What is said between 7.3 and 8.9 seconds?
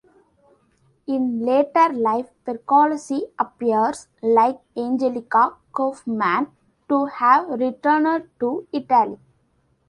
returned to